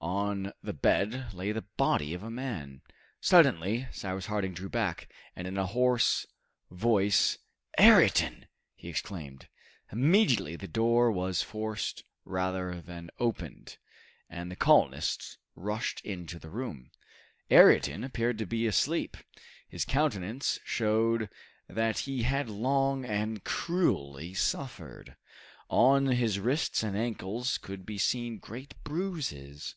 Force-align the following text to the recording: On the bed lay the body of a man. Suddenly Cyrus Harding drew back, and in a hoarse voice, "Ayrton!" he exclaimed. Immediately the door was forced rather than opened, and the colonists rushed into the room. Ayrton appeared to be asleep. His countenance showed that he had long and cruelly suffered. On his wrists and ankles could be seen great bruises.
On 0.00 0.52
the 0.62 0.72
bed 0.72 1.34
lay 1.34 1.52
the 1.52 1.62
body 1.76 2.14
of 2.14 2.22
a 2.22 2.30
man. 2.30 2.82
Suddenly 3.20 3.88
Cyrus 3.92 4.26
Harding 4.26 4.54
drew 4.54 4.68
back, 4.68 5.12
and 5.36 5.46
in 5.46 5.58
a 5.58 5.66
hoarse 5.66 6.24
voice, 6.70 7.38
"Ayrton!" 7.78 8.46
he 8.74 8.88
exclaimed. 8.88 9.48
Immediately 9.90 10.54
the 10.56 10.68
door 10.68 11.10
was 11.10 11.42
forced 11.42 12.04
rather 12.24 12.80
than 12.80 13.10
opened, 13.18 13.78
and 14.30 14.50
the 14.50 14.56
colonists 14.56 15.38
rushed 15.54 16.00
into 16.02 16.38
the 16.38 16.50
room. 16.50 16.90
Ayrton 17.50 18.02
appeared 18.04 18.38
to 18.38 18.46
be 18.46 18.66
asleep. 18.66 19.16
His 19.68 19.84
countenance 19.84 20.58
showed 20.64 21.28
that 21.68 22.00
he 22.00 22.22
had 22.22 22.48
long 22.48 23.04
and 23.04 23.44
cruelly 23.44 24.32
suffered. 24.34 25.16
On 25.70 26.06
his 26.06 26.38
wrists 26.40 26.82
and 26.82 26.96
ankles 26.96 27.58
could 27.58 27.84
be 27.84 27.98
seen 27.98 28.38
great 28.38 28.74
bruises. 28.84 29.74